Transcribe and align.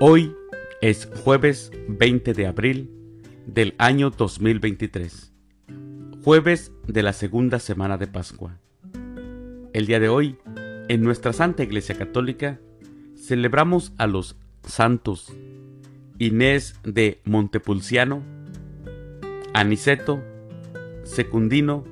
Hoy 0.00 0.34
es 0.80 1.08
jueves 1.22 1.70
20 1.86 2.34
de 2.34 2.48
abril 2.48 2.90
del 3.46 3.76
año 3.78 4.10
2023, 4.10 5.32
jueves 6.24 6.72
de 6.88 7.04
la 7.04 7.12
segunda 7.12 7.60
semana 7.60 7.96
de 7.96 8.08
Pascua. 8.08 8.58
El 9.72 9.86
día 9.86 10.00
de 10.00 10.08
hoy, 10.08 10.36
en 10.88 11.02
nuestra 11.02 11.32
Santa 11.32 11.62
Iglesia 11.62 11.96
Católica, 11.96 12.58
celebramos 13.16 13.92
a 13.96 14.08
los 14.08 14.36
santos 14.64 15.32
Inés 16.18 16.74
de 16.82 17.20
Montepulciano, 17.24 18.24
Aniceto, 19.52 20.24
Secundino, 21.04 21.84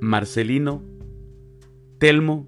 Marcelino, 0.00 0.82
Telmo, 1.96 2.46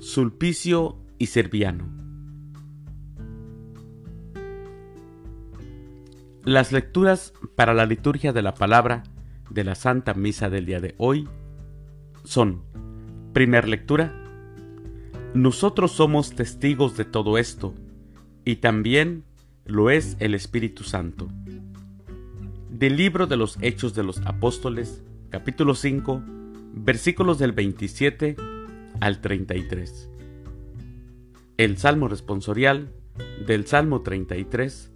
Sulpicio 0.00 0.98
y 1.18 1.26
Serviano. 1.26 2.05
Las 6.46 6.70
lecturas 6.70 7.32
para 7.56 7.74
la 7.74 7.86
liturgia 7.86 8.32
de 8.32 8.40
la 8.40 8.54
palabra 8.54 9.02
de 9.50 9.64
la 9.64 9.74
Santa 9.74 10.14
Misa 10.14 10.48
del 10.48 10.64
día 10.64 10.78
de 10.78 10.94
hoy 10.96 11.28
son, 12.22 12.62
primer 13.32 13.66
lectura, 13.66 14.14
nosotros 15.34 15.90
somos 15.90 16.36
testigos 16.36 16.96
de 16.96 17.04
todo 17.04 17.36
esto, 17.36 17.74
y 18.44 18.56
también 18.56 19.24
lo 19.64 19.90
es 19.90 20.16
el 20.20 20.36
Espíritu 20.36 20.84
Santo. 20.84 21.26
Del 22.70 22.96
libro 22.96 23.26
de 23.26 23.36
los 23.36 23.58
Hechos 23.60 23.96
de 23.96 24.04
los 24.04 24.24
Apóstoles, 24.24 25.02
capítulo 25.30 25.74
5, 25.74 26.22
versículos 26.74 27.40
del 27.40 27.50
27 27.50 28.36
al 29.00 29.20
33. 29.20 30.10
El 31.56 31.76
Salmo 31.76 32.06
responsorial 32.06 32.92
del 33.44 33.66
Salmo 33.66 34.02
33. 34.02 34.92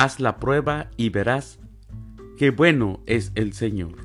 Haz 0.00 0.20
la 0.20 0.38
prueba 0.38 0.92
y 0.96 1.10
verás 1.10 1.58
qué 2.36 2.50
bueno 2.52 3.02
es 3.06 3.32
el 3.34 3.52
Señor. 3.52 3.96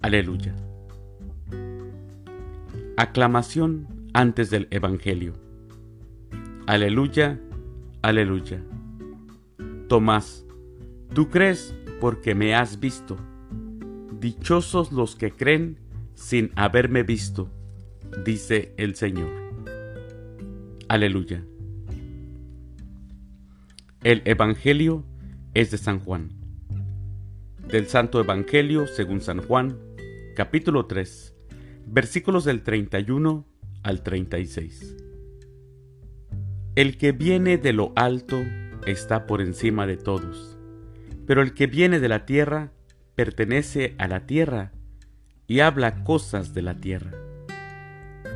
Aleluya. 0.00 0.56
Aclamación 2.96 4.08
antes 4.14 4.48
del 4.48 4.68
Evangelio. 4.70 5.34
Aleluya, 6.66 7.38
aleluya. 8.00 8.62
Tomás, 9.86 10.46
tú 11.12 11.28
crees 11.28 11.74
porque 12.00 12.34
me 12.34 12.54
has 12.54 12.80
visto. 12.80 13.18
Dichosos 14.18 14.92
los 14.92 15.14
que 15.14 15.30
creen 15.30 15.78
sin 16.14 16.52
haberme 16.56 17.02
visto, 17.02 17.50
dice 18.24 18.72
el 18.78 18.94
Señor. 18.94 19.28
Aleluya. 20.88 21.44
El 24.02 24.22
Evangelio 24.24 25.04
es 25.52 25.70
de 25.70 25.76
San 25.76 26.00
Juan. 26.00 26.30
Del 27.68 27.86
Santo 27.86 28.18
Evangelio 28.18 28.86
según 28.86 29.20
San 29.20 29.42
Juan, 29.42 29.78
capítulo 30.34 30.86
3, 30.86 31.34
versículos 31.84 32.46
del 32.46 32.62
31 32.62 33.46
al 33.82 34.02
36. 34.02 34.96
El 36.76 36.96
que 36.96 37.12
viene 37.12 37.58
de 37.58 37.74
lo 37.74 37.92
alto 37.94 38.42
está 38.86 39.26
por 39.26 39.42
encima 39.42 39.86
de 39.86 39.98
todos, 39.98 40.56
pero 41.26 41.42
el 41.42 41.52
que 41.52 41.66
viene 41.66 42.00
de 42.00 42.08
la 42.08 42.24
tierra 42.24 42.72
pertenece 43.16 43.96
a 43.98 44.08
la 44.08 44.24
tierra 44.24 44.72
y 45.46 45.60
habla 45.60 46.04
cosas 46.04 46.54
de 46.54 46.62
la 46.62 46.74
tierra. 46.74 47.12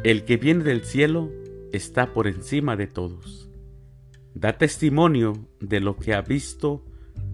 El 0.03 0.27
que 0.27 0.37
viene 0.37 0.62
del 0.62 0.85
cielo 0.85 1.33
está 1.73 2.13
por 2.13 2.27
encima 2.27 2.77
de 2.77 2.86
todos. 2.86 3.48
Da 4.34 4.58
testimonio 4.58 5.48
de 5.61 5.80
lo 5.80 5.96
que 5.96 6.12
ha 6.12 6.20
visto 6.20 6.84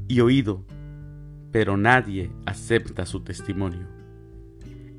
y 0.06 0.20
oído, 0.20 0.64
pero 1.50 1.76
nadie 1.76 2.30
acepta 2.46 3.06
su 3.06 3.20
testimonio. 3.20 3.86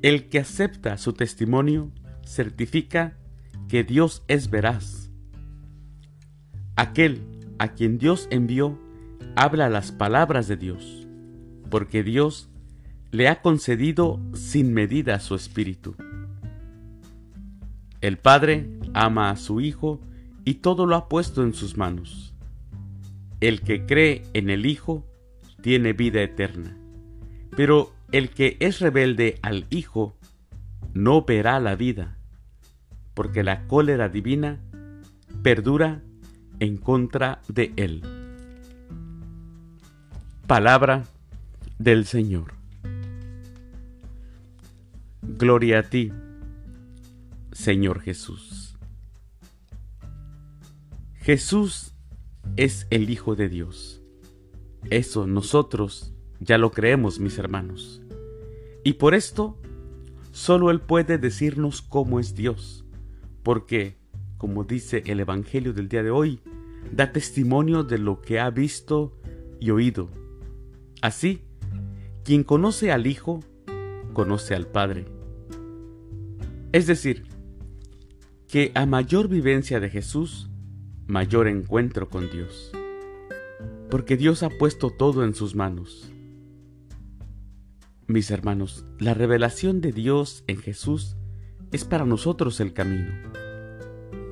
El 0.02 0.28
que 0.28 0.40
acepta 0.40 0.98
su 0.98 1.12
testimonio 1.12 1.92
certifica 2.24 3.16
que 3.68 3.84
Dios 3.84 4.24
es 4.26 4.50
veraz. 4.50 5.10
Aquel 6.74 7.22
a 7.58 7.68
quien 7.68 7.98
Dios 7.98 8.26
envió 8.30 8.78
habla 9.36 9.70
las 9.70 9.92
palabras 9.92 10.48
de 10.48 10.56
Dios, 10.56 11.06
porque 11.70 12.02
Dios 12.02 12.50
le 13.12 13.28
ha 13.28 13.40
concedido 13.42 14.20
sin 14.34 14.72
medida 14.72 15.20
su 15.20 15.34
espíritu. 15.34 15.94
El 18.00 18.18
Padre 18.18 18.68
ama 18.94 19.30
a 19.30 19.36
su 19.36 19.60
Hijo 19.60 20.00
y 20.44 20.54
todo 20.54 20.86
lo 20.86 20.96
ha 20.96 21.08
puesto 21.08 21.42
en 21.42 21.54
sus 21.54 21.76
manos. 21.76 22.34
El 23.40 23.60
que 23.60 23.86
cree 23.86 24.22
en 24.34 24.50
el 24.50 24.66
Hijo 24.66 25.06
tiene 25.60 25.92
vida 25.92 26.22
eterna, 26.22 26.76
pero 27.56 27.92
el 28.12 28.30
que 28.30 28.56
es 28.60 28.80
rebelde 28.80 29.38
al 29.42 29.66
Hijo 29.70 30.16
no 30.94 31.22
verá 31.22 31.58
la 31.60 31.76
vida, 31.76 32.18
porque 33.14 33.42
la 33.42 33.66
cólera 33.66 34.08
divina 34.08 34.60
perdura 35.42 36.02
en 36.60 36.76
contra 36.76 37.40
de 37.48 37.72
él. 37.76 38.02
Palabra 40.46 41.04
del 41.78 42.04
Señor. 42.04 42.54
Gloria 45.22 45.80
a 45.80 45.82
ti, 45.84 46.12
Señor 47.52 48.00
Jesús. 48.00 48.71
Jesús 51.22 51.94
es 52.56 52.88
el 52.90 53.08
Hijo 53.08 53.36
de 53.36 53.48
Dios. 53.48 54.02
Eso 54.90 55.28
nosotros 55.28 56.12
ya 56.40 56.58
lo 56.58 56.72
creemos, 56.72 57.20
mis 57.20 57.38
hermanos. 57.38 58.02
Y 58.82 58.94
por 58.94 59.14
esto, 59.14 59.56
solo 60.32 60.72
Él 60.72 60.80
puede 60.80 61.18
decirnos 61.18 61.80
cómo 61.80 62.18
es 62.18 62.34
Dios, 62.34 62.84
porque, 63.44 63.98
como 64.36 64.64
dice 64.64 65.04
el 65.06 65.20
Evangelio 65.20 65.72
del 65.72 65.88
día 65.88 66.02
de 66.02 66.10
hoy, 66.10 66.40
da 66.90 67.12
testimonio 67.12 67.84
de 67.84 67.98
lo 67.98 68.20
que 68.20 68.40
ha 68.40 68.50
visto 68.50 69.16
y 69.60 69.70
oído. 69.70 70.10
Así, 71.02 71.44
quien 72.24 72.42
conoce 72.42 72.90
al 72.90 73.06
Hijo, 73.06 73.38
conoce 74.12 74.56
al 74.56 74.66
Padre. 74.66 75.04
Es 76.72 76.88
decir, 76.88 77.28
que 78.48 78.72
a 78.74 78.86
mayor 78.86 79.28
vivencia 79.28 79.78
de 79.78 79.88
Jesús, 79.88 80.48
mayor 81.12 81.46
encuentro 81.46 82.08
con 82.08 82.30
Dios. 82.30 82.72
Porque 83.90 84.16
Dios 84.16 84.42
ha 84.42 84.48
puesto 84.48 84.88
todo 84.88 85.24
en 85.24 85.34
sus 85.34 85.54
manos. 85.54 86.10
Mis 88.06 88.30
hermanos, 88.30 88.86
la 88.98 89.12
revelación 89.12 89.82
de 89.82 89.92
Dios 89.92 90.42
en 90.46 90.56
Jesús 90.56 91.18
es 91.70 91.84
para 91.84 92.06
nosotros 92.06 92.60
el 92.60 92.72
camino. 92.72 93.12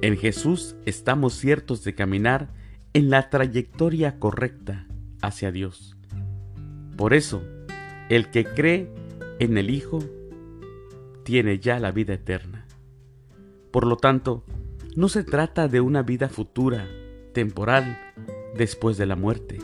En 0.00 0.16
Jesús 0.16 0.74
estamos 0.86 1.34
ciertos 1.34 1.84
de 1.84 1.94
caminar 1.94 2.48
en 2.94 3.10
la 3.10 3.28
trayectoria 3.28 4.18
correcta 4.18 4.86
hacia 5.20 5.52
Dios. 5.52 5.98
Por 6.96 7.12
eso, 7.12 7.42
el 8.08 8.30
que 8.30 8.46
cree 8.46 8.90
en 9.38 9.58
el 9.58 9.68
Hijo 9.68 9.98
tiene 11.24 11.58
ya 11.58 11.78
la 11.78 11.90
vida 11.90 12.14
eterna. 12.14 12.66
Por 13.70 13.86
lo 13.86 13.98
tanto, 13.98 14.46
no 14.96 15.08
se 15.08 15.24
trata 15.24 15.68
de 15.68 15.80
una 15.80 16.02
vida 16.02 16.28
futura, 16.28 16.88
temporal, 17.32 17.98
después 18.56 18.96
de 18.96 19.06
la 19.06 19.16
muerte. 19.16 19.58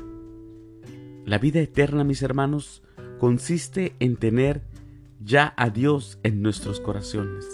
La 1.24 1.38
vida 1.38 1.60
eterna, 1.60 2.04
mis 2.04 2.22
hermanos, 2.22 2.82
consiste 3.18 3.94
en 3.98 4.16
tener 4.16 4.62
ya 5.24 5.52
a 5.56 5.70
Dios 5.70 6.18
en 6.22 6.42
nuestros 6.42 6.80
corazones. 6.80 7.46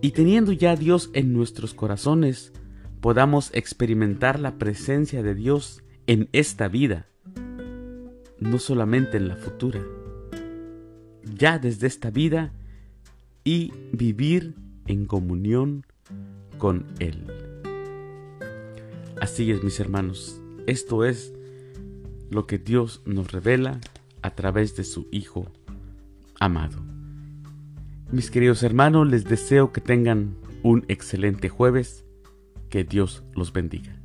Y 0.00 0.12
teniendo 0.12 0.52
ya 0.52 0.72
a 0.72 0.76
Dios 0.76 1.10
en 1.14 1.32
nuestros 1.32 1.74
corazones, 1.74 2.52
podamos 3.00 3.50
experimentar 3.52 4.38
la 4.38 4.58
presencia 4.58 5.22
de 5.22 5.34
Dios 5.34 5.82
en 6.06 6.28
esta 6.32 6.68
vida, 6.68 7.08
no 8.38 8.58
solamente 8.58 9.16
en 9.16 9.28
la 9.28 9.36
futura. 9.36 9.80
Ya 11.34 11.58
desde 11.58 11.88
esta 11.88 12.10
vida 12.10 12.52
y 13.42 13.72
vivir 13.92 14.54
en 14.86 15.06
comunión 15.06 15.84
con 16.58 16.86
Él. 16.98 17.24
Así 19.20 19.50
es, 19.50 19.62
mis 19.62 19.80
hermanos, 19.80 20.40
esto 20.66 21.04
es 21.04 21.32
lo 22.30 22.46
que 22.46 22.58
Dios 22.58 23.02
nos 23.06 23.32
revela 23.32 23.80
a 24.22 24.34
través 24.34 24.76
de 24.76 24.84
su 24.84 25.08
Hijo 25.10 25.46
amado. 26.40 26.82
Mis 28.10 28.30
queridos 28.30 28.62
hermanos, 28.62 29.08
les 29.08 29.24
deseo 29.24 29.72
que 29.72 29.80
tengan 29.80 30.36
un 30.62 30.84
excelente 30.88 31.48
jueves. 31.48 32.04
Que 32.70 32.84
Dios 32.84 33.22
los 33.34 33.52
bendiga. 33.52 34.00